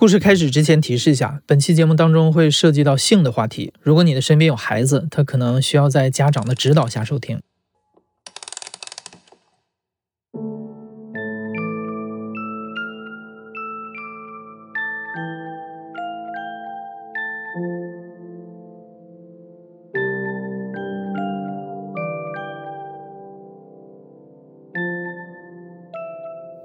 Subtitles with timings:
[0.00, 3.72] 故事开始之前提示一下，本期节目当中会涉及到性的话题。
[3.80, 7.40] 如果你的身边有孩子，他可能需要在家长的指导下收听。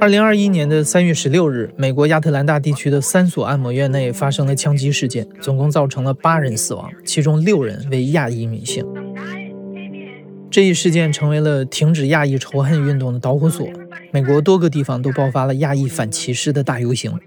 [0.00, 8.84] 二零二一年的三月十六日，美国亚特兰大地区的三所按摩院内发生了枪击事件，总共造成了八人死亡，其中六人为亚裔女性。
[10.50, 13.66] 这一事件成为了停止亚裔仇恨运动的导火索，
[14.12, 17.18] 美国多个地方都爆发了亚裔反歧视的大游行。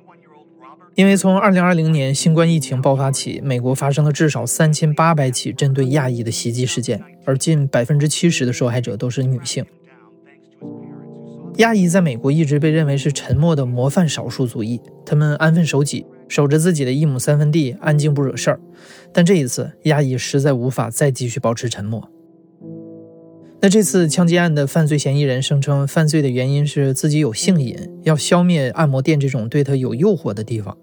[0.93, 9.65] 因为从二零二零年新冠疫情爆发起，美国发生了至少三千八百起针对亚裔的袭击事件，而近百分之七十的受害者都是女性。
[11.57, 18.59] 亚裔在美国一直被认为是沉默的模范少数族裔，他们安分守己，守着自己的一亩三分地，安静不惹事儿。
[19.13, 22.09] 但这一次，亚裔实在无法再继续保持沉默。
[23.61, 30.77] 那这次枪击案的犯罪嫌疑人声称，犯罪的原因是自己有性瘾，要消灭按摩店这种对他有诱惑的地方。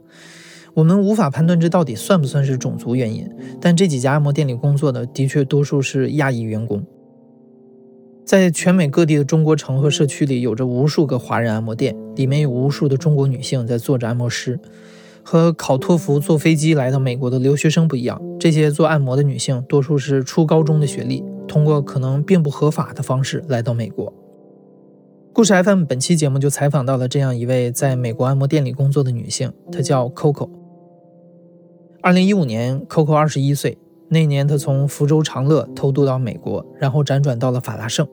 [0.72, 3.28] 我们无法判断这到底算不算是种族原因，
[3.60, 6.82] 但这几家按摩店里工作的的确多数是亚裔员工。
[8.24, 14.58] 在全美各地的中国城和社区里，有着无数个华人按摩店，里面有无数的中国女性在做着按摩师。
[15.24, 24.12] 和考托福坐飞机来到美国的留学生不一样，这些做按摩的女性多数是初高中的学历，通过可能并不合法的方式来到美国。
[25.32, 30.50] 故事 FM 本期节目就采访到了这样一位在美国按摩店里工作的女性，她叫 Coco。
[32.00, 33.78] 二零一五年，Coco 二十一岁。
[34.12, 38.06] 那年，他从福州长乐偷渡到美国，然后辗转到了法拉盛。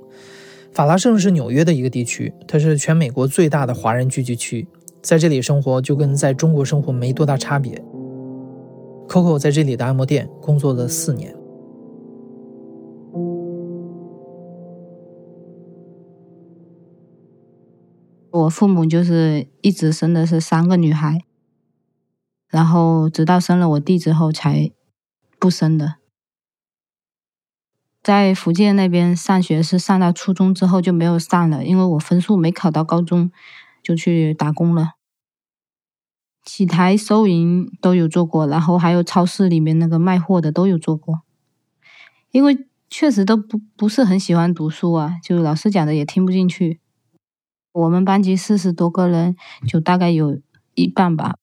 [0.72, 4.66] 法拉盛是纽约的一个地区，它是全美国最大的华人聚居区，
[5.02, 7.84] 在这里生活就跟在中国生活没多大差别。
[9.10, 11.36] Coco 在这里的按摩店工作了四年。
[18.32, 21.20] 我父母就是一直生的是三个女孩，
[22.48, 24.72] 然后直到生了我弟之后才。
[25.40, 25.96] 不生的，
[28.04, 33.32] 在福建那边上学是上到初中之后就没有上了，因为我分数没考到高中，
[33.82, 34.96] 就去打工了。
[36.46, 41.22] 洗台、收银都有做过，然后还有超市里面那个卖货的都有做过。
[42.32, 46.80] 因为确实都不不是很喜欢读书啊，就老师讲的也听不进去。
[47.72, 49.36] 我们班级四十多个人，
[49.68, 50.42] 就大概有
[50.74, 51.36] 一半吧，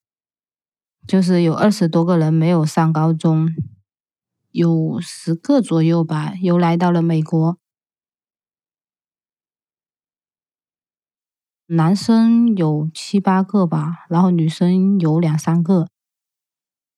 [1.07, 3.47] 就是有二十多个人没有上高中。
[4.57, 7.59] 有十个左右吧，又来到了美国。
[11.67, 15.89] 男生有七八个吧，然后女生有两三个。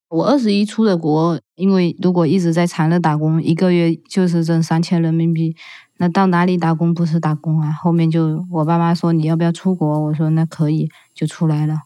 [0.08, 5.54] 我二十一出的国，因为如果一直在长乐打工，一个月就是挣三千人民币，
[5.98, 7.74] 那到哪里打工不是打工啊？
[7.74, 11.82] 后面就我爸妈说你要不要出国，我说那可以，就出来了。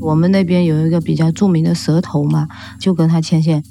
[0.00, 3.62] 我们那边有一个比较著名的蛇头嘛，就跟他牵线。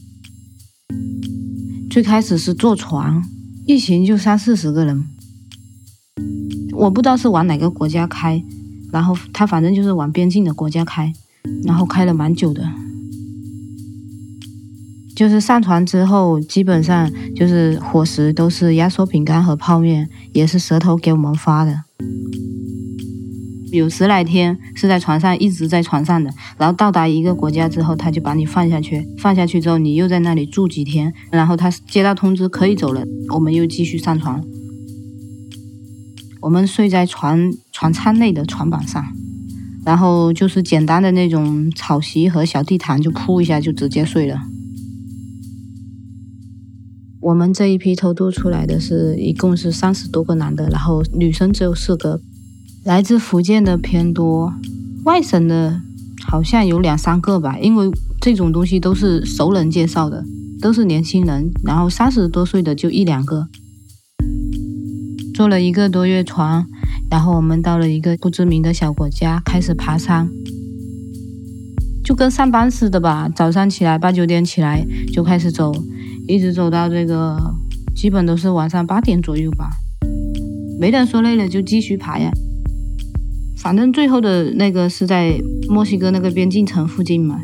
[1.90, 3.22] 最开始是坐船，
[3.66, 5.06] 一行就三四十个人，
[6.74, 8.44] 我不知道是往哪个国家开，
[8.92, 11.12] 然后他反正就是往边境的国家开，
[11.64, 12.64] 然后开了蛮久的。
[15.16, 21.84] 就是上船之后，基本上就是伙食都是压缩饼干和泡面，也是蛇头给我们发的。
[23.72, 26.32] 有十来天是在船上，一直在船上的。
[26.58, 29.08] 然后到达一个国家之后，他就把你放下去。
[29.18, 31.14] 放下去之后，你又在那里住几天。
[31.32, 34.42] 然后他接到通知可以走了，我们又继续上船。
[36.42, 39.06] 我们睡在船船舱内的船板上，
[39.86, 44.40] 然后就是简单的那种草席和小地毯，就铺一下就直接睡了。
[47.22, 52.22] 我们这一批偷渡出来的是一共是三十多个男的，然后女生只有四个。
[52.86, 54.54] 来自福建的偏多，
[55.04, 55.82] 外省的
[56.26, 57.58] 好像有两三个吧。
[57.60, 57.92] 因为
[58.22, 60.24] 这种东西都是熟人介绍的，
[60.62, 63.48] 都是年轻人，然后三十多岁的就一两个。
[65.34, 66.66] 坐了一个多月船，
[67.12, 70.30] 然后我们到了一个不知名的小国家，开始爬山。
[72.04, 73.30] 就跟上班似的吧。
[73.36, 74.84] 早上起来八九点起来
[75.14, 75.72] 就开始走，
[76.28, 77.38] 一直走到这个
[77.96, 79.70] 基本都是晚上八点左右吧。
[80.80, 82.32] 没人说累了就继续爬呀。
[83.62, 87.42] 反正最后的那个是在墨西哥那个边境城附近嘛，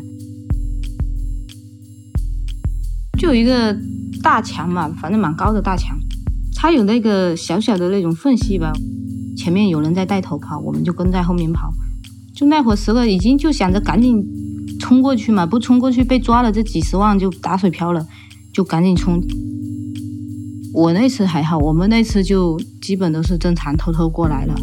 [3.18, 3.76] 就有一个
[4.22, 5.96] 大墙嘛，反正蛮高的大墙，
[6.56, 8.72] 它有那个小小的那种缝隙吧。
[9.36, 11.70] 前面有人在带头跑，我们就跟在后面跑。
[12.34, 14.24] 就那会儿时候，已经就想着赶紧
[14.80, 18.06] 冲过去嘛，不冲过去被抓了，这几十万就打水漂了，
[18.54, 19.22] 就赶紧冲。
[20.72, 24.54] 我那次还好，我们那次就基本都是正常偷偷过来了。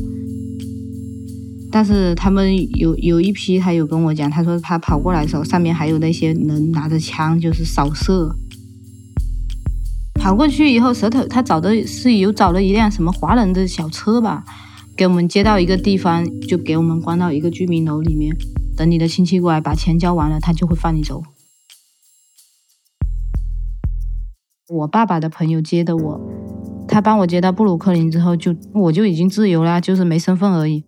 [1.75, 8.35] 但是他们有有一批，他有跟我讲，他说他跑过来的时候，上面还有那些人拿着枪，就是扫射。
[10.21, 14.45] 跑过去以后，舌头他找的是有找了一辆什么华人的小车吧，
[14.95, 18.37] 给我们接到一个地方，就给我们关到一个居民楼里面，
[18.77, 21.23] 等你的亲戚过来把钱交完了，他就会放你走。
[24.69, 26.21] 我爸爸的朋友接的我，
[26.87, 30.83] 他帮我接到布鲁克林之后，就我就已经自由了，就是没身份而已。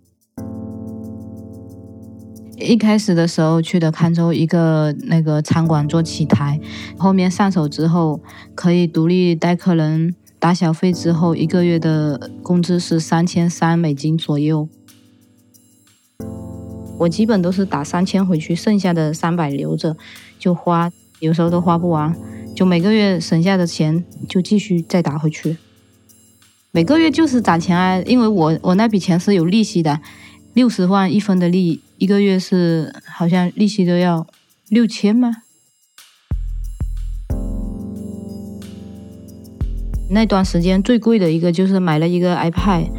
[2.58, 6.60] 一开始的时候去的康州一个那个餐馆做起台，
[6.98, 8.22] 后面上手之后
[8.54, 14.70] 可以独立带客人打小费，之后一个月的工资是三千三美金左右。
[16.98, 19.98] 我基本都是打三千回去，剩下的三百留着
[20.40, 22.16] 就花，有时候都花不完，
[22.56, 25.58] 就每个月省下的钱就继续再打回去。
[26.72, 30.00] 每个月就是攒钱啊，因为我我那笔钱是有利息的，
[30.56, 31.82] 六十万一分的利。
[31.98, 34.26] 一个月是好像利息都要
[34.70, 35.44] 六千吗？
[40.10, 42.90] 那段时间最贵的一个就是买了一个 iPad，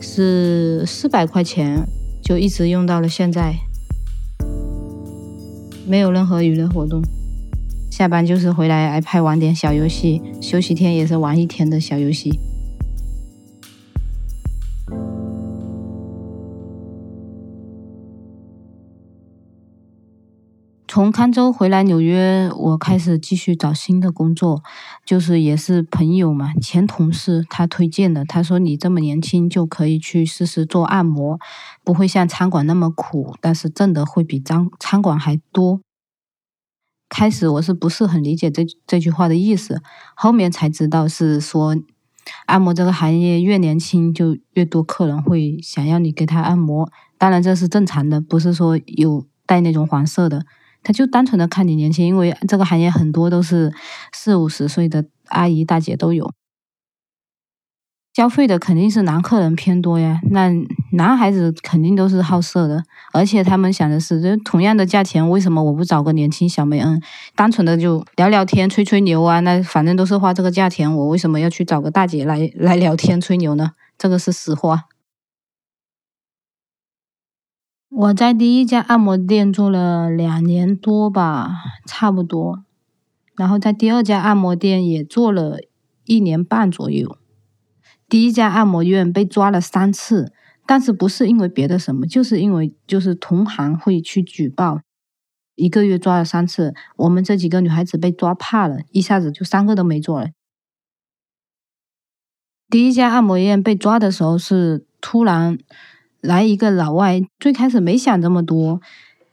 [0.00, 1.84] 是四百块钱，
[2.22, 3.56] 就一直用到了现在。
[5.84, 7.02] 没有任何娱乐活动，
[7.90, 12.38] 下班就是回来 iPad 玩点小游戏，休息天也是玩一天的小游戏。
[20.92, 24.64] 从康州回来纽约，我开始继续找新的工作，
[25.06, 28.24] 就是也是朋友嘛，前同事他推荐的。
[28.24, 31.38] 他说你这么年轻就可以去试试做按摩，
[31.84, 35.80] 不会像餐馆那么苦，但是挣的会比餐餐馆还多。
[37.08, 39.80] 开始我是不是很理解这这句话的意思？
[40.16, 41.76] 后面才知道是说，
[42.46, 50.44] 按摩这个行业越年轻就越多客人会想要你给他按摩，当然这是正常的，不是说有带那种黄色的。
[50.82, 53.72] 他就单纯的看你年轻，因为这个行业很多都是
[54.12, 56.32] 四五十岁的阿姨大姐都有，
[58.14, 60.20] 消费的肯定是男客人偏多呀。
[60.30, 60.50] 那
[60.92, 62.82] 男孩子肯定都是好色的，
[63.12, 66.80] 而且他们想的是，就同样的价钱，为什么我不找个年轻小妹？
[66.80, 67.00] 嗯，
[67.36, 69.40] 单纯的就聊聊天、吹吹牛啊？
[69.40, 73.72] 那反正都是花这个价钱，我为什么要去找个大姐来来聊天吹牛呢？
[73.96, 74.89] 这个是实话。
[77.90, 82.64] 我在第一家按摩店做了两年多吧，差不多。
[83.34, 85.58] 然后在第二家按摩店也做了
[86.04, 87.18] 一年半左右。
[88.08, 90.32] 第一家按摩院被抓了三次，
[90.66, 94.82] 但是不是因为别的什么，就是因为就是同行会去举报，
[95.56, 96.72] 一个月抓了三次。
[96.96, 100.28] 我们这几个女孩子被抓怕了，一下子就三个都没做了。
[102.68, 105.58] 第一家按摩院被抓的时候是突然。
[106.20, 108.80] 来一个老外，最开始没想这么多，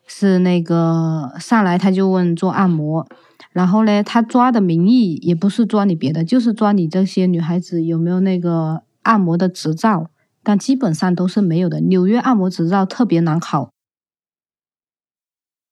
[0.06, 3.06] 是那个上来他就问做按摩，
[3.51, 10.10] 然后呢，他抓的名义也不是抓你别的，就是抓你这些女孩子有没有那个按摩的执照，
[10.44, 11.82] 但基本上都是没有的。
[11.82, 13.72] 纽约按摩执照特别难考，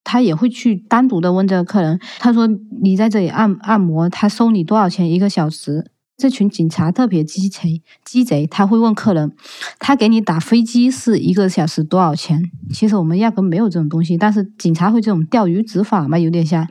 [0.03, 2.47] 他也会去单独的问这个客人，他说
[2.81, 5.91] 你在这里按按摩，他收你多少钱一个小时？
[6.17, 9.35] 这群警察特别鸡贼，鸡贼，他会问客人，
[9.79, 12.41] 他给你打飞机是一个小时多少钱？
[12.73, 16.67] 其实我们压根没有这种东西，但是警察会这种钓鱼执法嘛，有点像。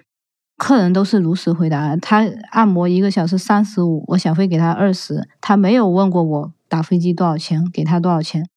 [0.57, 8.49] 客人都是如实回答，他按摩一个小时三十五，我小费给他二十，他没有问过我打飞机多少钱，给他多少钱。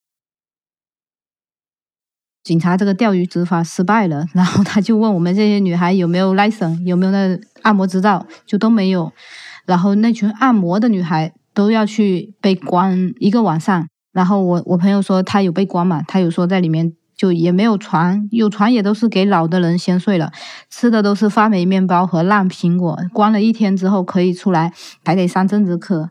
[2.44, 9.12] 警察这个钓鱼执法失败了，然后他就问我们这些女孩有没有 license，有没有那按摩执照，就都没有。
[9.68, 13.86] 然后那群按摩的女孩都要去被关一个晚上。
[14.12, 20.32] 然后我我朋友说他有被关嘛，他有说在里面就也没有床，有床也都是给老的人先睡了，
[20.70, 22.98] 吃的都是发霉面包和烂苹果。
[23.12, 24.72] 关了一天之后可以出来，
[25.04, 26.10] 还得上政治课。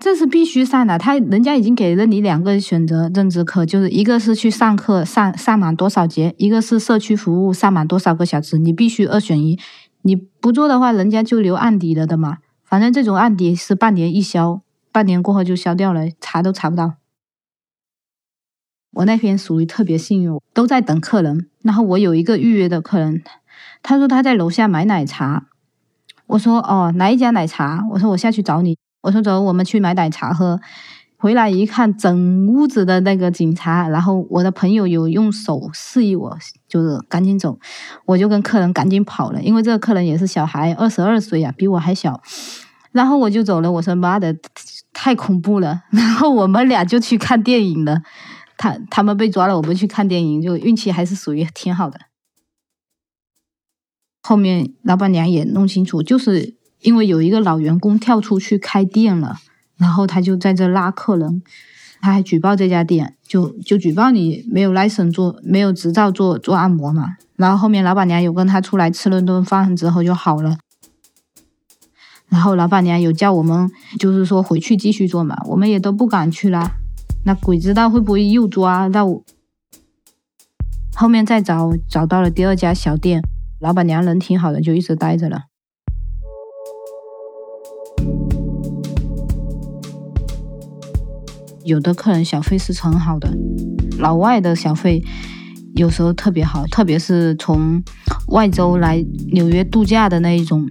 [0.00, 9.58] 这是必须上的，他人家已经给了你两个选择，政治课就是一个是去上课上上满多少节，一个是社区服务上满多少个小时，你必须二选一。
[10.02, 12.38] 你不做的话，人家就留案底了的嘛。
[12.64, 14.60] 反正这种案底是半年一消，
[14.92, 16.94] 半年过后就消掉了，查都查不到。
[18.92, 21.48] 我那天属于特别幸运，都在等客人。
[21.62, 23.22] 然后我有一个预约的客人，
[23.82, 25.46] 他说他在楼下买奶茶，
[26.26, 27.84] 我说哦哪一家奶茶？
[27.92, 28.76] 我说我下去找你。
[29.02, 30.60] 我说走，我们去买奶茶喝。
[31.20, 33.88] 回来一看，整屋子的那个警察。
[33.88, 37.58] 然后我的朋友有用手示意我，就是赶紧走。
[38.06, 42.22] 我就跟客人赶紧跑了，因为这个客人也是小孩，二十二岁呀，比我还小。
[42.92, 43.72] 然后我就走了。
[43.72, 44.36] 我说妈的，
[44.92, 45.82] 太恐怖了。
[45.90, 48.02] 然后我们俩就去看电影了。
[48.56, 51.98] 他他们被抓了，我们去看电影，就运气还是属于挺好的。
[54.22, 56.56] 后面老板娘也弄清楚，就是。
[56.80, 59.34] 因为有一个老员工跳出去开店了，
[59.78, 61.42] 然后他就在这拉客人，
[62.00, 67.16] 他还举报这家店，就就举报你没有 license 做，没有执照做做按摩嘛。
[67.36, 70.58] 然后后面老板娘有跟他出来吃了顿饭之后就好了。
[72.28, 76.72] 然后老板娘有叫我们，就是说回去继续做嘛，我们也都不敢去啦。
[77.24, 79.06] 那鬼知道会不会又抓到？
[80.94, 83.22] 后面再找找到了第二家小店，
[83.60, 85.44] 老板娘人挺好的，就一直待着了。
[91.68, 93.30] 有的客人小费是很好的，
[93.98, 95.04] 老外的小费
[95.76, 97.82] 有时候特别好，特别是从
[98.28, 100.66] 外州来纽约度假的那一种。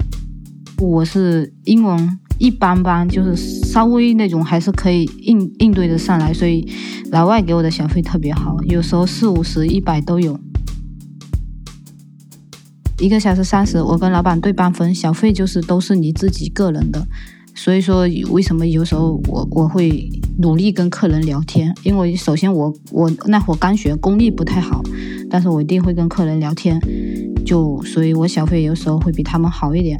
[0.79, 6.67] 我是英文一般般，就是稍微那种还是可以应应对的上来，所以
[7.11, 10.39] 老外给我的小费特别好，有时候四五十、一百都有。
[12.99, 17.05] 一个小时三十，我跟老板对半分，小费就是都是你自己个人的。
[17.57, 21.73] 所以说，为什么有时候我我会努力跟客人聊天？
[21.81, 24.83] 因为首先我我那会刚学，功力不太好，
[25.27, 26.79] 但是我一定会跟客人聊天，
[27.43, 29.99] 就所以我小费有时候会比他们好一点。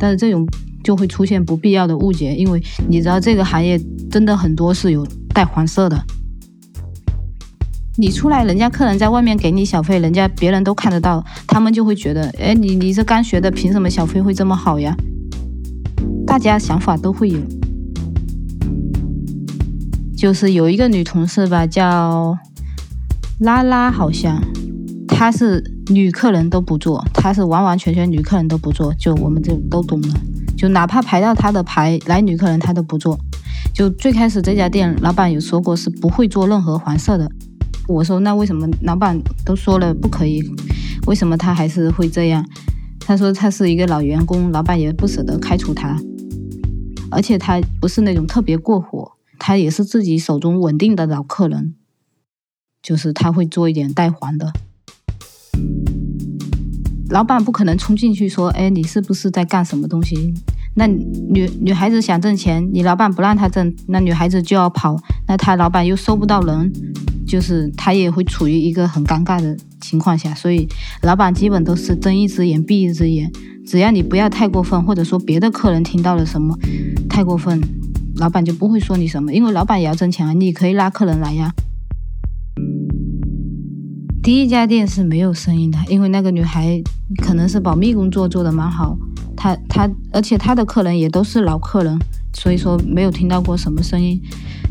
[0.00, 0.44] 但是这种
[0.82, 5.96] 就会出现不必要的误解，因为你知道这个行业真的很多是有带黄色的。
[7.96, 14.92] 你出来，人家客人在外面给你小费，人家别人都看得到，他们就会觉得，哎，你你这刚学的，凭什么小费会这么好呀？
[16.26, 17.38] 大家想法都会有，
[20.16, 22.36] 就是有一个女同事吧，叫
[23.40, 24.40] 拉拉，好像
[25.06, 30.14] 她是女客人都不做，她是完完全全女客人都不做，就我们就都懂了，
[30.56, 33.18] 就哪怕排到她的牌来女客人她都不做。
[33.74, 37.30] 就最开始这家店老板有说过是不会做任何黄色的，
[37.88, 40.42] 我说那为什么老板都说了不可以，
[41.06, 42.44] 为什么他还是会这样？
[43.04, 45.98] 他说他是一个老员工，老板也不舍得开除他。
[47.10, 51.74] 而且他不是那种特别过火，他也是自己手中稳定的老客人，
[52.82, 54.52] 就是他会做一点带黄的。
[57.10, 60.32] 老板不可能冲进去说：“哎，你是不是在干什么东西？”
[60.74, 64.96] 那女女孩子想挣钱，你老板不让她挣，那女孩子就要跑，
[65.28, 66.72] 那她老板又收不到人，
[67.26, 70.66] 就是她也会处于一个很尴尬的情况下，所以
[71.02, 73.30] 老板基本都是睁一只眼闭一只眼。
[73.66, 76.58] 只要你不要太过分，或者说别的客人听到了什么
[77.08, 77.60] 太过分，
[78.16, 81.52] 老板就不会说你什么，因为老板也要挣钱啊，你可以拉客人来呀。
[84.22, 86.82] 第一家店是没有声音的，因为那个女孩
[87.22, 88.96] 可能是保密工作做的蛮好，
[89.42, 91.98] 他他而且他的客人也都是老客人，
[92.32, 94.22] 所以说没有听到过什么声音。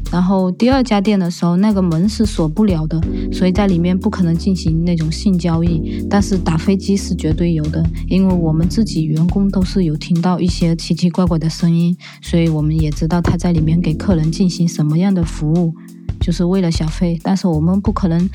[0.09, 2.97] 然后第二家店的时候，那个门是锁不了的，
[3.33, 6.05] 所以在里面不可能进行那种性交易。
[6.09, 15.75] 但是打飞机是绝对有的，因为我们自己员工都是有听到一些奇奇怪怪的声音，所以我们也知道他在里面给客人进行什么样的服务，
[16.21, 17.19] 就是为了小费。
[17.21, 18.29] 但是我们不可能，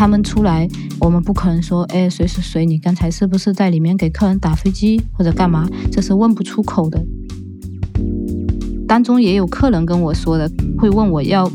[0.00, 0.66] 他们出来，
[0.98, 5.68] 我们不可能说，哎，谁谁谁，你刚才是不是在里面给客人打飞机或者干嘛？
[5.92, 7.04] 这是问不出口的。
[8.88, 11.52] 当中也有客人跟我说的，会问我要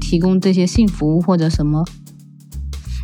[0.00, 1.84] 提供这些性服务或者什么，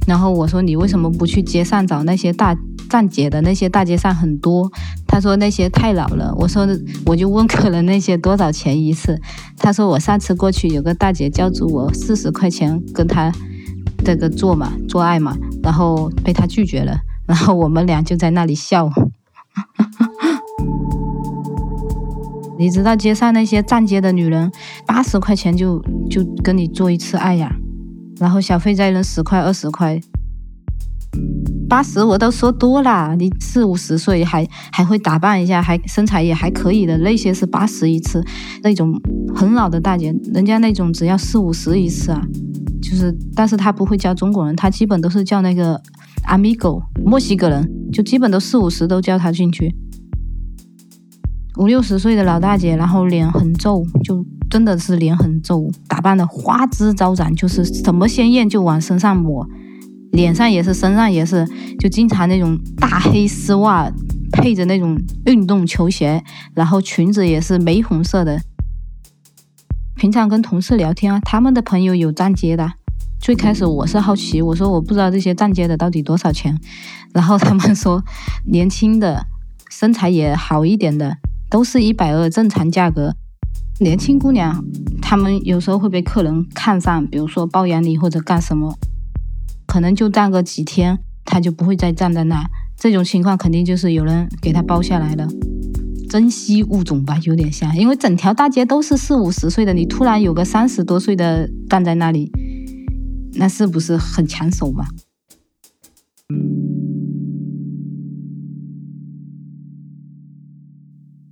[0.07, 2.57] 然后我说你为什么不去街上找那些大
[2.89, 3.41] 站姐的？
[3.41, 4.71] 那些大街上很多。
[5.09, 6.33] 他说那些太老了。
[6.39, 6.69] 我说
[7.05, 9.21] 我就问客人那些多少钱一次？
[9.57, 13.33] 他说我上次过去有个大姐叫住我四十块钱跟他
[14.05, 16.95] 这个做嘛做爱嘛，然后被他拒绝了，
[17.27, 18.91] 然后我们俩就在那里笑。
[22.57, 24.53] 你知道街上那些站街的女人，
[24.87, 27.53] 八十块钱就就跟你做一次爱呀，
[28.19, 30.01] 然后小费再扔十块二十块。
[31.69, 38.25] 八十我都说多了，你四五十岁还还会打扮一下，还身材也还可以的那些是八十一次，
[38.63, 39.01] 那种
[39.35, 42.23] 很老的大姐，人家那种只要四五十一次啊，
[42.91, 45.81] 就是，但是他不会叫中国人，他基本都是叫那个
[46.29, 49.75] amigo 墨西哥人，就基本都四五十都叫他进去，
[51.57, 59.49] 五六十岁的老大姐，然后脸很皱，就真的是脸很皱，打扮的花枝招展，就是什么鲜艳就往身上抹。
[60.13, 61.45] 脸上也是，身上也是，
[61.81, 63.91] 就经常那种大黑丝袜，
[64.31, 66.23] 配着那种运动球鞋，
[66.55, 68.41] 然后裙子也是玫红色的。
[69.97, 72.73] 平常跟同事聊天啊，他们的朋友有站街的。
[73.21, 76.59] 最开始我是好奇，我说我不知道这些站街的到底多少钱，
[77.13, 78.03] 然后他们说
[78.47, 79.27] 年轻的，
[79.71, 81.17] 身材也好一点的，
[81.49, 83.15] 都是一百二正常价格。
[83.79, 84.65] 年轻姑娘，
[85.01, 88.77] 他们有时候会被客人看上，比如说包养你或者干什么。
[89.67, 92.45] 可能就站个几天，他就不会再站在那。
[92.77, 95.27] 这种情况肯定就是有人给他包下来了，
[96.15, 97.77] 珍稀物种吧，有点像。
[97.77, 102.31] 因为整条大街都是四五十岁的，你突然有个三十多岁的站在那里，
[103.33, 104.85] 那是不是很抢手嘛？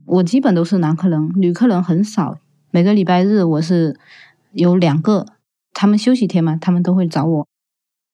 [0.04, 2.38] 我基本都是男客人，女客人很少。
[2.72, 3.96] 每个礼拜日我是
[4.50, 5.26] 有两个，
[5.72, 7.46] 他们休息天嘛，他们都会找我。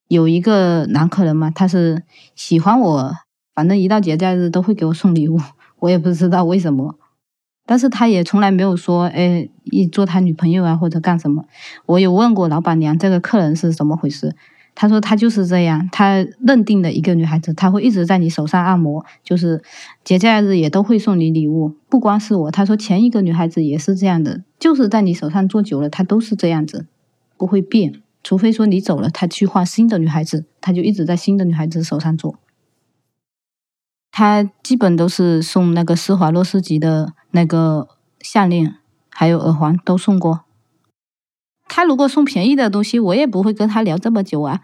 [0.09, 2.03] 有一个男客人嘛，他是
[2.35, 3.15] 喜欢我，
[3.55, 5.41] 反正一到节假日都会给我送礼物，
[5.81, 6.97] 我也不知道为什么，
[7.67, 11.45] 但是他也从来没有说，哎，一做他女朋友啊或者干什么。
[11.87, 14.35] 我有问过老板娘这个客人是怎么回事，
[14.75, 19.63] 他说他就是这样，他认定的一个女孩子，他会一直在你手上按摩，就是
[20.03, 26.87] 节假日也都会送你礼物，不光是我，他说前一个女孩子也是这样的，就是在你手上做久了，他都是这样子，
[27.37, 28.01] 不会变。
[28.25, 32.35] 除非说你走了，他去换新的女孩子，他就一直在新的女孩子手上做。
[34.19, 37.87] 他基本都是送那个施华洛世奇的那个
[38.21, 38.75] 项链，
[39.11, 40.41] 还有耳环都送过。
[41.69, 44.61] 他如果送便宜的东西，我也不会跟他聊这么久啊。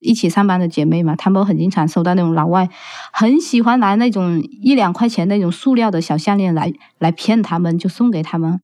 [0.00, 2.68] 一起上班的姐妹嘛，她们很经常收到那种老外
[3.12, 8.60] 很喜欢拿那种一两块钱那种塑料的小项链来来骗他们，就送给他们。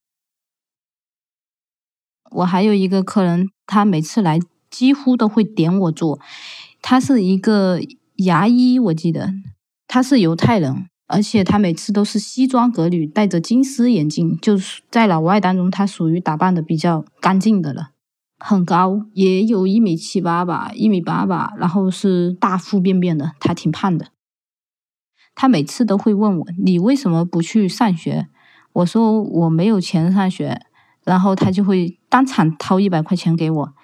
[2.32, 6.18] 我还有一个客人，他每次来几乎都会点我做。
[6.82, 7.78] 他是一个
[8.18, 9.32] 牙医，我记得
[9.86, 17.90] 他是犹太人，而且他每次都是西装革履，戴着金丝眼镜，就是在老外当中，他属于打扮的比较干净的了。
[18.38, 24.08] 很高，也有一米七八吧，一米八吧，然后是大腹便便的，他挺胖的。
[25.34, 28.28] 他每次都会问我：“你为什么不去上学？”
[28.72, 30.60] 我说：“我没有钱上学。”
[31.04, 33.74] 然后他就会当场掏一百块钱给我，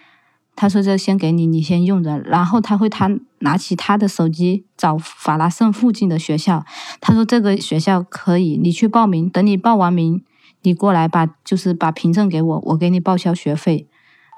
[0.57, 3.09] 他说：“这先给你，你先用着。”然后他会他
[3.43, 6.65] 拿起他的手机找法拉盛附近的学校，
[7.01, 9.29] 他说：“这个学校可以，你去报名。
[9.29, 10.25] 等你报完名，
[10.63, 13.89] 你过来把就是把凭证给我，我给你报销学费。”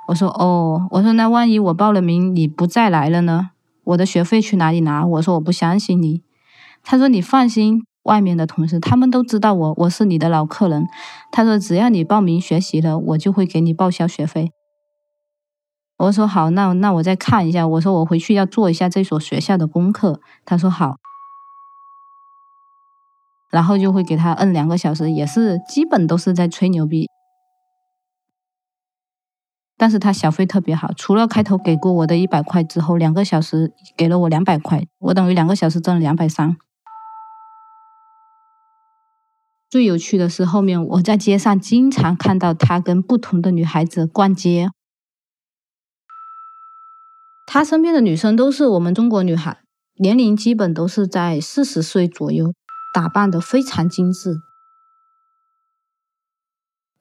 [0.09, 3.51] 我说：“哦，我说那万一我报了名你不再来了呢？
[3.85, 6.23] 我的学费去哪里拿？”我说：“我不相信你。”
[6.83, 10.87] 他说：“你放心。”外面的同事，他们都知道我，我是你的老客人。
[11.33, 14.53] 他说：“只要你报名学习了，我就会给你报销学费。”
[15.97, 20.97] 我说：“好，那那我再看一下。”我说：“我回去要做一下这所学校的功课。”他说：“好。”
[23.51, 27.09] 然后就会给他摁两个小时，也是基本都是在吹牛逼。
[29.77, 36.57] 但是他小费特别好，除了开头给过我的一百块之后，两个小时给了我两百块，我等于两个小时挣了两百三。
[39.71, 44.71] 最有趣的是，后面我在街上经常看到他跟不同的女孩子逛街。
[47.47, 49.59] 他身边的女生都是我们中国女孩，
[49.97, 52.53] 年龄基本都是在四十岁左右，
[52.93, 54.37] 打扮的非常精致。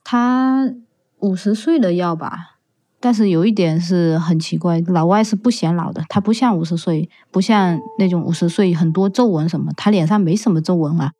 [0.03, 0.73] 他
[1.19, 2.59] 五十岁了要吧，
[2.99, 11.13] 但是有一点是很奇怪，老外是不显老的，他不像五十岁，不像那种五十岁很多皱纹什么，他脸上没什么皱纹啊。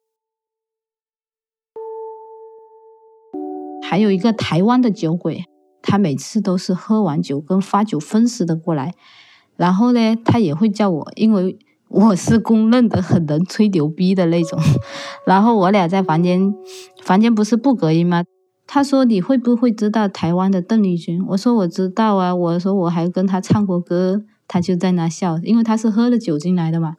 [3.82, 5.46] 还有一个台湾的酒鬼，
[5.84, 8.96] 他每次都是喝完酒跟发酒疯似的过来，
[9.56, 14.60] 然后呢，他也会叫我，因为我是公认的很能吹牛逼的那种。
[15.28, 16.52] 然后我俩在房间，
[17.04, 18.24] 房间不是不隔音吗？
[18.66, 21.24] 他说你会不会知道台湾的邓丽君？
[21.28, 26.96] 我说我知道啊，我说我还跟他唱过歌，他就在那笑，因为他是喝了酒进来的嘛。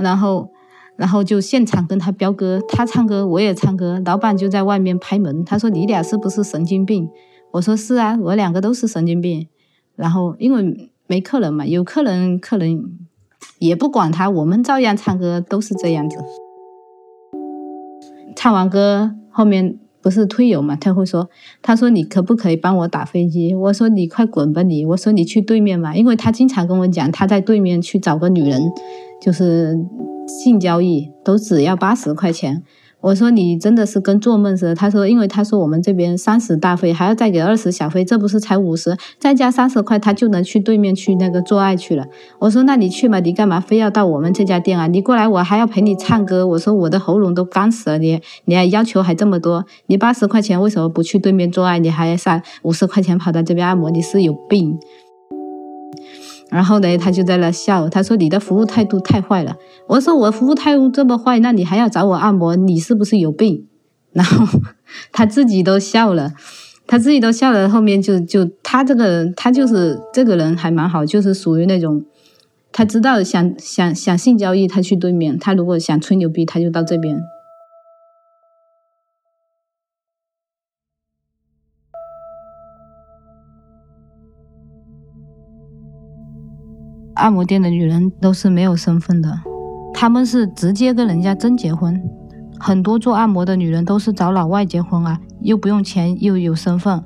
[0.00, 0.50] 然后。
[0.98, 7.06] 然后就现场跟他飙歌，他唱歌我也唱歌，老板就在外面拍门，他说你俩是不是神经病？
[7.56, 9.46] 我说是啊，我两个都是神经病。
[9.94, 12.98] 然后因为没客人嘛，有客人客人
[13.58, 16.18] 也不管他，我们照样唱歌，都是这样子。
[18.34, 20.76] 唱完歌后面不是推油嘛？
[20.76, 21.30] 他会说
[21.62, 28.60] ：“他说你可不可以帮我打飞机？”我说：“你快滚吧你！”我说：“你去对面嘛。”因为他经常跟我讲，他在对面去找个女人，
[29.18, 29.74] 就是
[30.28, 32.62] 性交易，都只要八十块钱。
[33.06, 34.74] 我说你真的是跟做梦似的。
[34.74, 42.04] 他说，因为他说我们这边三十大费，还要再给二十小费，这不是才五十，再加三十块，他就能去对面去那个做爱去了。
[42.40, 44.88] 我说那你去嘛，你干嘛非要到我们这家店啊？
[44.88, 46.44] 你过来我还要陪你唱歌。
[46.44, 49.64] 我说我的喉咙都干死了，你你还要求还这么多？
[49.86, 51.78] 你八十块钱为什么不去对面做爱？
[51.78, 53.88] 你还上五十块钱跑到这边按摩？
[53.88, 54.76] 你是有病？
[56.50, 59.56] 然后呢，他就在那笑，他说你的服务态度太坏了。
[59.88, 63.66] 我说我服务态度这么坏，那你还要找我按摩，你是不是有病？
[64.12, 64.60] 然后
[65.12, 66.32] 他自己都笑了，
[66.86, 67.68] 他自己都笑了。
[67.68, 72.04] 后面就就他这个人他就是这个人还蛮好，就是属于那种
[72.72, 77.20] 他知道想想想性交易，他去对面；他如果想吹牛逼，他就到这边。
[87.16, 89.40] 按摩店的女人都是没有身份的，
[89.92, 92.00] 他们是直接跟人家真结婚。
[92.58, 97.02] 很多做按摩的女人都是找老外结婚啊，又不用钱又有身份。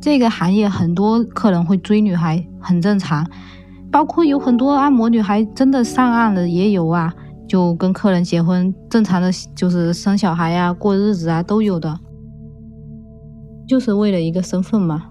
[0.00, 3.26] 这个行业很多客人会追女孩，很正常。
[3.90, 7.12] 包括有很多按摩女孩真的上岸了也有啊，
[7.48, 11.98] 就跟客人结婚，正常的就是生小孩呀、过日子啊都有的，
[13.66, 15.06] 就是为了一个身份嘛。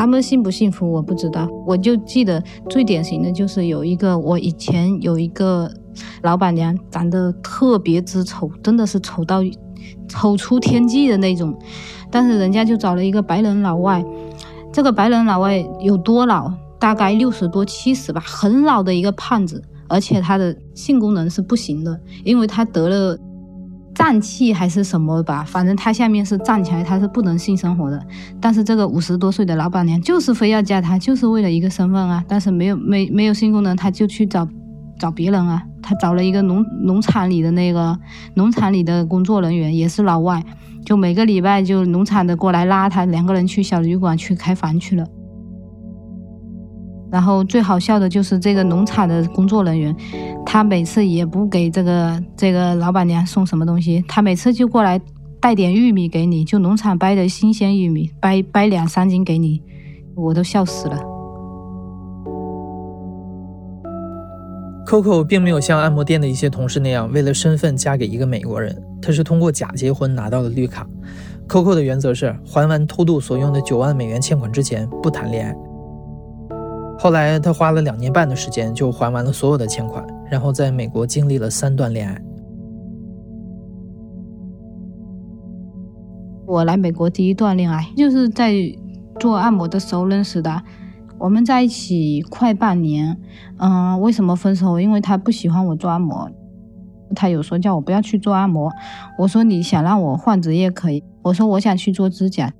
[0.00, 5.70] 他们幸不幸福我不知道，我就记得最典型的就是有一个我以前有一个
[6.22, 9.42] 老板娘，长得特别之丑，真的是丑到
[10.08, 11.54] 丑出天际的那种，
[12.10, 14.02] 但是人家就找了一个白人老外，
[14.72, 16.50] 这个白人老外有多老？
[16.78, 23.18] 大概六十多七十吧，很老的一个胖子，而且他的性功能是不行的，因为他得了。
[23.94, 28.00] 胀气还是什么吧，反正他下面是站起来，他是不能性生活的。
[28.40, 32.24] 但是这个五十多岁的老板娘就是非要嫁他，就是为了一个身份啊。
[32.28, 34.48] 但是没有没没有性功能，他就去找
[34.98, 35.62] 找别人啊。
[35.82, 37.98] 他找了一个农农场里的那个
[38.34, 40.44] 农场里的工作人员，也是老外，
[40.84, 45.06] 就每个礼拜就农场的过来拉他，两个人去小旅馆去开房去了。
[47.10, 49.94] 然后最好笑的就是这个农场的工作人员，
[50.46, 55.00] 他每次也不给这个这个老板娘送什么东西，他每次就过来
[55.40, 59.62] 带点玉米给你，就农场掰的新鲜玉米，掰掰两三斤给你，
[60.14, 60.98] 我都笑死了。
[64.86, 70.86] Coco 并没有像按摩店的一些同事那样，为了身份嫁给一个美国人，他是通过假结婚拿到了绿卡。
[71.48, 75.69] Coco 的原则是还完偷渡所用的九万美元欠款之前不谈恋爱。
[77.02, 82.20] 后来他花了两年半的时间就还完了所有的欠款，然后在美国经历了三段恋爱。
[86.46, 88.52] 我来美国第一段恋爱就是在
[89.18, 90.62] 做按摩的时候认识的，
[91.18, 93.18] 我们在一起快半年。
[93.56, 94.78] 嗯，为什么分手？
[94.78, 96.30] 因为他不喜欢我做按摩，
[97.14, 98.70] 他有说叫我不要去做按摩。
[99.16, 102.52] 我说你想让我换职业可以，我说我想去做指甲，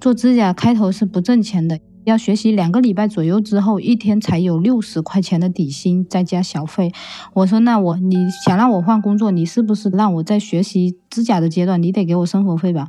[0.00, 1.78] 做指甲开头是不挣钱的。
[2.04, 6.92] 要学习两个礼拜左右之后，一天才有六十块钱的底薪，再加小费。
[7.32, 12.88] 我说：“那我你想让我换工作，你是不是让我在学习指甲的阶段，你得给我生活费吧？”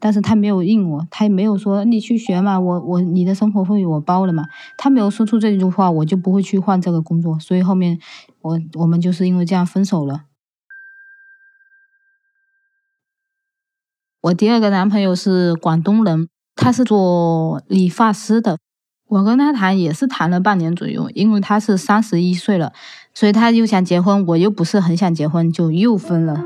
[0.00, 4.46] 但是他没有应我，他也没有说你去学嘛，我我你的生活费我包了嘛。
[4.76, 7.38] 他没有说出这句话，我就不会去换这个工作。
[7.38, 7.98] 所以后面
[8.42, 10.24] 我我们就是因为这样分手了。
[14.22, 16.28] 我第二个男朋友是广东人。
[16.56, 18.58] 他是做理发师的，
[19.08, 22.72] 我跟他谈也是谈了半年左右，因为他是三十一岁了，
[23.12, 26.42] 所以他又想结婚，我又不是很想结婚，就又分了。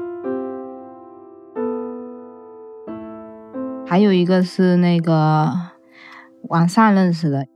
[3.86, 5.52] 还有一个是那个
[6.48, 7.46] 网上认识的，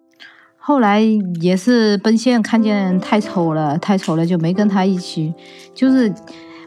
[0.57, 5.35] 后来也是奔现看见太丑了，太丑了就没跟他一起，
[5.75, 6.13] 就是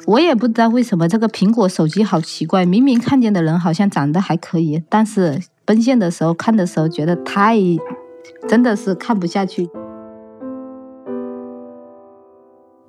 [0.07, 5.39] 我也不知道为什么这个苹果手机好奇怪，明明看见的人好像长得还可以，但是。
[5.65, 7.57] 奔现的时候看的时候觉得太，
[8.47, 9.69] 真的是看不下去。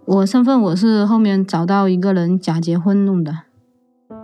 [0.04, 3.32] 我身份我是后面找到一个人假结婚弄的，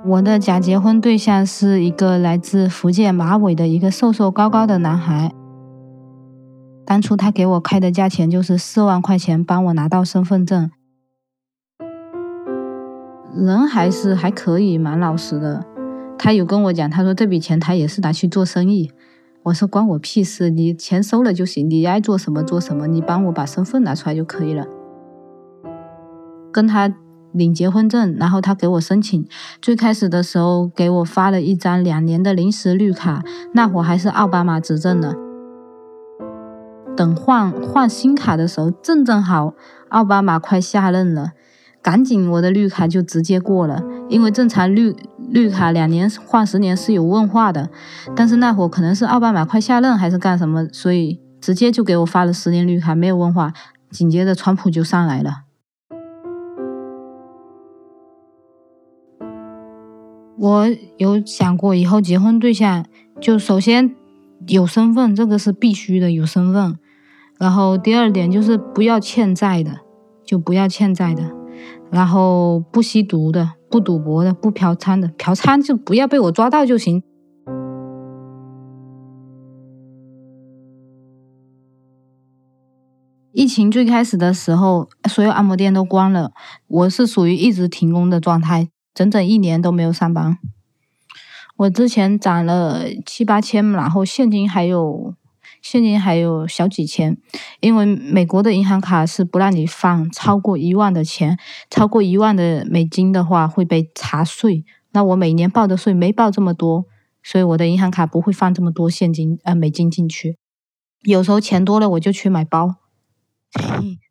[0.05, 5.33] 我的假结婚对象是一个来自福建马尾的一个瘦瘦高高的男孩。
[6.85, 10.71] 当初他给我开的价钱就是四万块钱，帮我拿到身份证。
[13.35, 15.65] 人还是还可以，蛮老实的。
[16.25, 18.93] 他有跟我讲，他说这笔钱他也是拿去做生意，
[19.43, 24.65] 我说关我屁事，你钱收了就行，你爱做什么做什么，你帮我把身份拿出来就可以了。
[26.53, 26.95] 跟他
[27.33, 29.27] 领结婚证，然后他给我申请，
[29.61, 35.13] 最开始的时候给我发了一张两年的临时绿卡，那会儿还是奥巴马执政呢。
[36.97, 39.55] 等换换新卡的时候，正正好
[39.89, 41.33] 奥巴马快下任了，
[41.83, 44.95] 赶紧我的绿卡就直接过了，因为正常绿
[45.33, 47.71] 绿卡两年换十年是有问话的，
[48.15, 53.55] 但是那会可能是奥巴马快下任还是干什么，所以直接就给我发了十年绿卡，没有问话，
[53.91, 55.45] 紧接着川普就上来了。
[60.39, 60.67] 我
[60.99, 62.85] 有想过以后结婚对象，
[63.19, 63.95] 就首先
[64.49, 66.79] 有身份，这个是必须的，有身份。
[67.39, 69.79] 然后第二点就是不要欠债的，
[70.27, 71.23] 就不要欠债的。
[71.91, 77.03] 然后不吸毒的，不赌博的，不嫖娼的，嫖娼就不要被我抓到就行。
[83.33, 86.33] 疫情最开始的时候，所有按摩店都关了，
[86.69, 90.37] 我是属于一直停工的状态，整整一年都没有上班。
[91.57, 95.15] 我之前攒了七八千，然后现金还有。
[95.63, 97.17] 现金还有小几千，
[97.61, 101.39] 因为美国的银行卡是不让你放超过一万的钱，
[101.71, 104.65] 超过一万的美金的话会被查税。
[104.91, 106.85] 那我每年报的税没报这么多，
[107.23, 110.37] 所以我的银行卡不会放这么多现金呃美金进去。
[111.03, 112.75] 有时候钱多了我就去买包，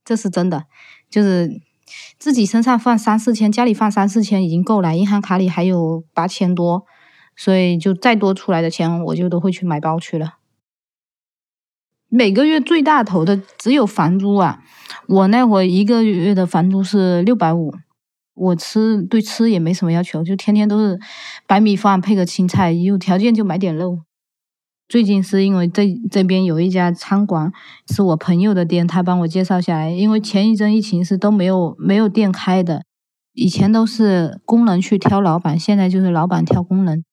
[0.05, 0.63] 这是真的，
[1.09, 1.61] 就是
[2.17, 6.85] 自己身上放三四千，家里放三四千已经够了，银行卡里还有八千多，
[7.35, 10.35] 所以就再多出来的钱我就都会去买包去了。
[12.13, 14.61] 每个月最大头的只有房租啊！
[15.07, 17.73] 我那会一个月的房租是六百五，
[18.33, 20.99] 我吃对吃也没什么要求，就天天都是
[21.47, 23.99] 白米饭配个青菜，有条件就买点肉。
[24.89, 27.49] 最近是因为这这边有一家餐馆
[27.87, 29.89] 是我朋友的店，他帮我介绍下来。
[29.89, 32.83] 因为前一阵疫情是都没有没有店开的，
[33.31, 37.05] 以前都是工人去挑老板，现在就是老板挑工人。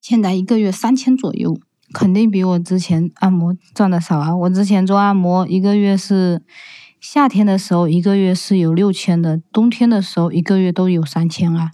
[0.00, 1.58] 现在一个月三千左右。
[1.92, 4.34] 肯定比我之前按摩赚的少啊！
[4.34, 6.42] 我之前做按摩一个月是
[7.00, 11.72] 夏天的时候一个月是有六千的，冬天的时候一个月都有三千啊。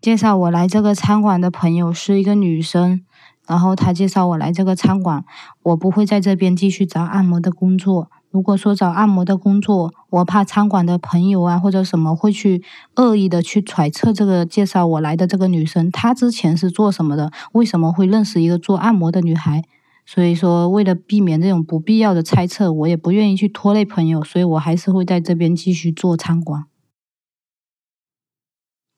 [0.00, 3.04] 介绍我来这个餐馆的朋友是一个女生，
[3.46, 5.24] 然后她介绍我来这个餐馆，
[5.62, 8.10] 我不会在这边继续找按摩的工作。
[8.32, 12.64] 如果说找按摩的工作，我怕餐馆的朋友啊或者什么会去
[12.96, 17.30] 恶意的去揣测这个介绍我来的这个女生，她之前是做什么的？
[17.52, 19.62] 为什么会认识一个做按摩的女孩？
[20.06, 26.64] 所以说，为了避免这种不必要的猜测，我也不愿意去拖累朋友，所以我还是会在这边继续做餐馆。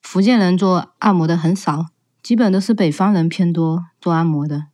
[0.01, 1.87] 福建人做按摩的很少，
[2.23, 4.67] 基本都是北方人偏多做按摩的，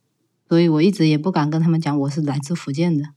[0.47, 3.09] 所以我一直也不敢跟他们讲我是来自福建的。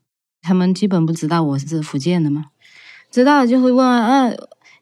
[0.44, 2.50] 他们基本不知道我是福建的嘛，
[3.10, 4.30] 知道就会问啊，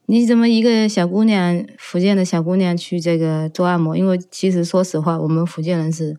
[0.06, 3.96] 你怎么一个小姑娘，福建的小姑娘去这个做按摩？
[3.96, 6.18] 因为其实说实话，我们福建人是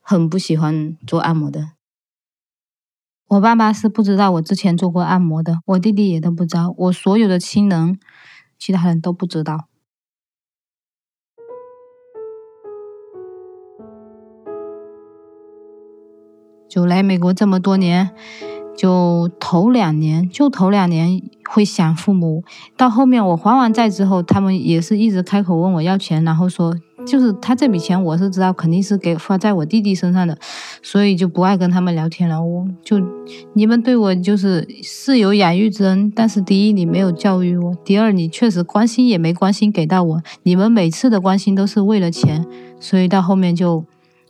[0.00, 1.70] 很不喜欢做按摩的。
[3.26, 7.98] 我爸爸是不知道我之前做过按摩的，我弟弟也都不知道，我所有的亲人，
[8.56, 9.66] 其他人都不知道。
[16.68, 18.14] 就来美国这么多年。
[18.76, 22.42] 就头两年，就头两年会想父母，
[22.76, 26.74] 到后面我还完债之后，他们也是一直开口问我要钱，然后说
[27.06, 30.36] 就是他这笔钱我是知道肯定是给花在我弟弟身上的，
[30.82, 32.42] 所以就不爱跟他们聊天了。
[32.42, 33.00] 我就
[33.52, 42.44] 你们对我就是是有养育之恩，但是第一你没有教育我，第二你确实关心也没关心给到我，你们每次的关心都是为了钱，
[42.80, 43.84] 所以到后面就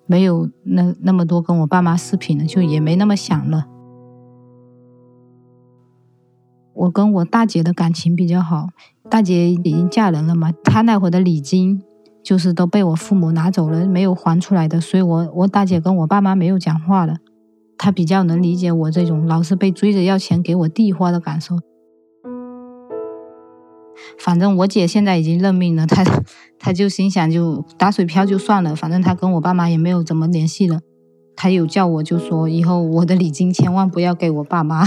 [0.06, 3.66] 没有那那么多跟我爸妈视频了，就也没那么想了。
[6.74, 8.68] 我跟我大姐的感情比较好，
[9.08, 11.82] 大姐已经嫁人了嘛，她那会的礼金
[12.22, 17.18] 就是都被我父母拿走了，没有还出来的，所以我我大姐跟我爸妈没有讲话了。
[17.76, 21.58] 她比较能理解我这种老是被追着要钱给我弟花的感受。
[24.18, 26.04] 反正我姐现在已经认命了，她
[26.58, 30.80] 她就心想就打水漂就算了，反正她跟我爸妈也没有怎么联系了。
[31.36, 34.84] 她有叫我就说以后我的礼金千万不要给我爸妈。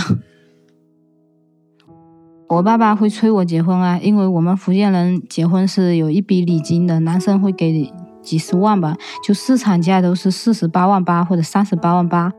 [2.49, 12.31] 我爸爸会催我结婚啊，因为我们福建人结婚是有一笔礼金的，男生会给几十万吧，就市场价都是四十八万八或者三十八万八。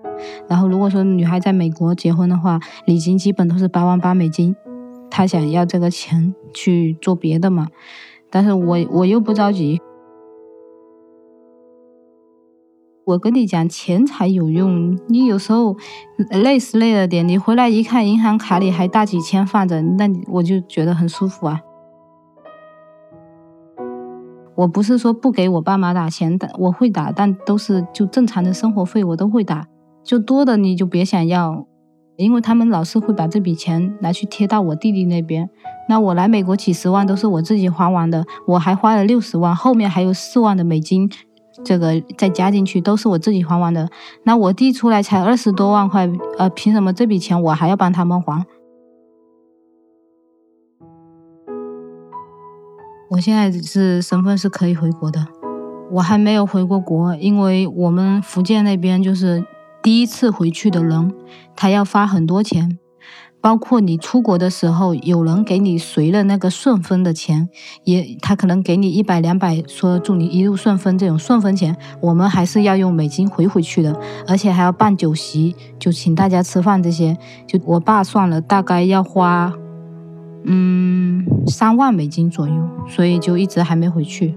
[0.48, 4.56] 然后如果说女孩在美国结婚的话，礼金基本都是八万八美金。
[5.10, 7.68] 他想要这个钱去做别的嘛，
[8.30, 9.78] 但是我我又不着急。
[13.08, 14.94] 我跟你讲，钱才有用。
[15.06, 15.74] 你有时候
[16.42, 21.58] 累是累了点，你回来一看，银行卡里还大几千放着，那我就觉得很舒服啊。
[24.56, 29.66] 我不是说不给我爸妈打钱的，我会打，但都是就正常的生活费我都会打，
[30.04, 31.64] 就多的你就别想要，
[32.16, 35.48] 因为他们老是会把这笔钱拿去贴到我弟弟那边。
[35.88, 41.10] 那我来美国几十万都是我自己还完的，我还花了六十万，后面还有四万的美金。
[41.64, 43.88] 这个再加进去都是我自己还完的，
[44.22, 48.44] 那我弟出来才二十多万块，呃，凭什么这笔钱我还要帮他们还？
[53.10, 55.26] 我现在是身份是可以回国的，
[55.90, 59.44] 我还没有回过国，因为我们福建那边就是
[59.82, 61.14] 第一次回去的人，
[61.56, 62.78] 他要发很多钱。
[63.40, 67.48] 包括你出国的时候，有人给你随了那个顺丰的钱，
[67.84, 79.52] 也他可能给你一百两百，说祝你一路顺风这种顺丰钱，我们还是要用美金回回去的，而且还要办酒席，就请大家吃饭这些，就我爸算了，大概要花，
[80.44, 82.54] 嗯，三万美金左右，
[82.88, 84.34] 所以就一直还没回去。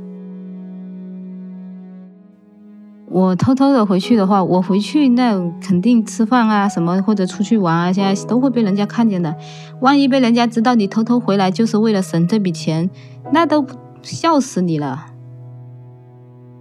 [3.13, 9.35] 我偷偷的回去的话，我回去那肯定吃饭啊什么或者出去玩啊，现在都会被人家看见的。
[9.81, 12.89] 万一被人家知道你偷偷回来就是为了省这笔钱，
[13.33, 13.67] 那都
[14.01, 15.07] 笑死你了。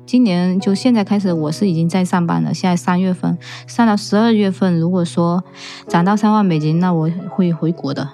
[0.04, 2.52] 今年就现在开始，我是已经在上班了。
[2.52, 5.44] 现在三月份上到十二月份，如果说
[5.86, 8.08] 涨到三万美金，那我会回国的。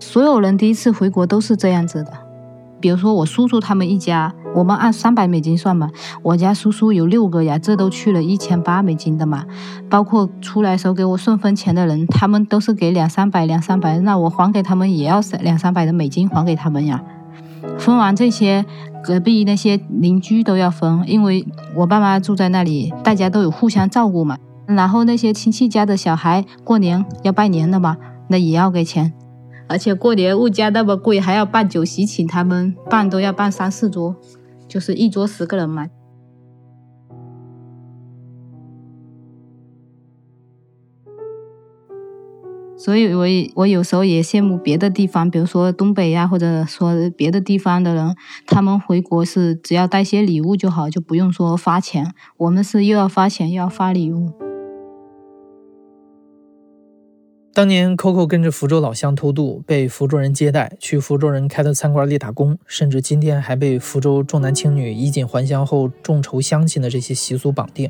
[0.00, 2.23] 所有人第一次回国都是这样子的。
[2.84, 5.88] 比如说我叔叔他们一家，我们按三百美金算嘛，
[6.22, 9.46] 我家叔叔有六个呀，这都去了一千八美金的嘛。
[9.88, 17.02] 包括出来时候给我顺丰钱的人，他们都是给两三百两三百，那我还给他们也要三两三百的美金还给他们呀。
[17.78, 18.66] 分完这些，
[19.02, 24.36] 隔壁那些邻居都要分，因为我爸妈住在那里，大家都有互相照顾嘛。
[24.66, 27.96] 然后那些亲戚家的小孩过年要拜年的嘛，
[28.28, 29.14] 那也要给钱。
[29.74, 34.14] 而且过年物价那么贵，还要办酒席请他们，办都要办三四桌，
[34.68, 35.88] 就是一桌十个人嘛。
[42.76, 48.14] 所以，我我有时候也羡慕别的地方，比如说东北呀，或者说别的地方的人，
[48.46, 52.14] 他们回国是只要带些礼物就好，就不用说发钱。
[52.36, 54.53] 我们是又要发钱又要发礼物。
[57.54, 67.88] 当年，Coco 跟着福州老乡偷渡，被福州人接待，去福州人开的餐馆里打工，甚至今天还被福州重男轻女、衣锦还乡后众筹乡亲的这些习俗绑定。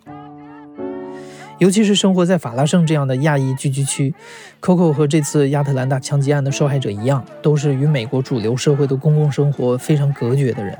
[1.56, 4.14] 尤其是生活在法拉盛这样的亚裔聚居区
[4.60, 10.76] ，Coco 和这次亚特兰大枪击案的受害者一样，都是与美国主流社会的公共生活非常隔绝的人。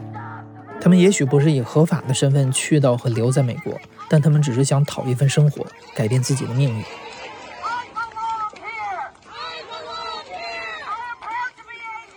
[0.79, 3.73] 他们也许不是以合法的身份去到和留在美国，
[4.11, 5.65] 但他们只是想讨一份生活，
[5.97, 6.85] 改变自己的命运。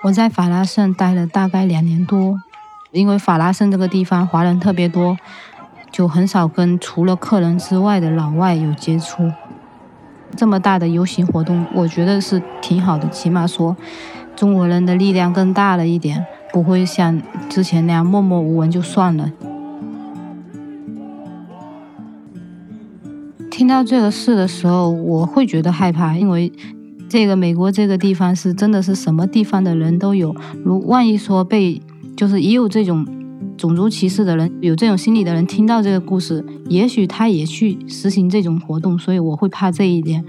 [0.03, 2.39] 我在法拉盛待了大概两年多，
[2.91, 5.17] 因为法拉盛这个地方华人特别多，
[5.91, 9.31] 就很少跟除了客人之外的老外有接触。
[10.35, 13.75] 这么大的游行活动，我觉得是挺好的，起码说
[14.35, 19.31] 中国人的力量更大了一点，不会像之前那样默默无闻就算了。
[23.49, 26.53] 听到这个事的时候，我会觉得害怕，因为。
[27.09, 31.81] 这个美国这个地方是真的是什么地方的人都有，如万一说被
[32.15, 33.05] 就是也有这种
[33.57, 40.23] 种族歧视的人，有这种心理的人听到这个故事，也许他也去实行这种活动，所以我会怕这一点。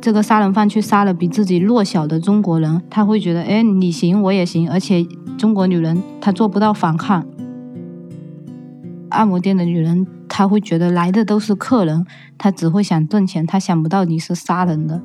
[0.00, 5.04] 这个杀人犯去杀了比自己弱小的中国人，他会觉得，哎，你行我也行，而且
[5.36, 7.26] 中国女人她做不到反抗。
[9.08, 12.06] 按摩店的女人，她会觉得来的都是客人，
[12.38, 15.02] 她只会想挣钱，她想不到你是杀人的。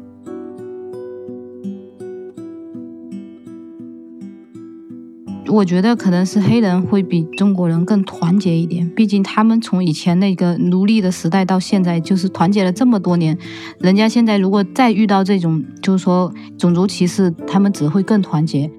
[5.52, 13.38] 我觉得可能是黑人会比中国人更团结一点，毕竟他们从以前那个奴隶的时代到现在，就是团结了这么多年。
[13.78, 18.72] 人家现在如果再遇到这种，就是说种族歧视，他们只会更团结。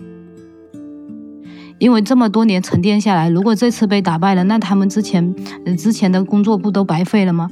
[1.78, 5.34] 因为这么多年沉淀下来，如果这次被打败了，那他们之前
[5.76, 7.50] 之前的工作不都白费了吗？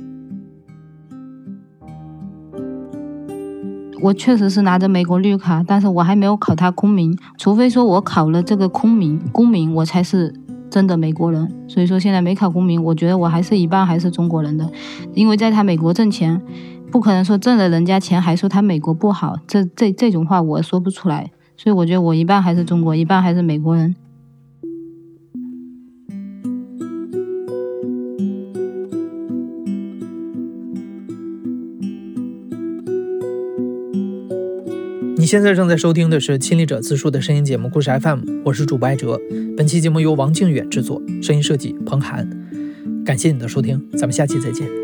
[4.03, 7.17] 我确实是拿着美国绿卡，但是我还没有考他公民。
[7.37, 10.35] 除非说我考了这个公民，公民我才是
[10.71, 11.47] 真的美国人。
[11.69, 14.71] 所以说现在没考公民，我觉得我还是一半还是中国人的。
[15.15, 16.41] 因为在他美国挣钱，
[16.91, 21.31] 不可能说挣了人家钱还说他美国不好，这这这种话我说不出来。
[21.57, 23.95] 所以我觉得我一半还是中国，一半还是美国人。
[35.31, 39.17] 现在正在收听的是《亲历者自述》的声音节目《故事 FM》，我是主播艾哲。
[39.57, 42.29] 本期节目由王靖远制作，声音设计彭涵。
[43.05, 44.80] 感谢你的收听，咱们下期再见。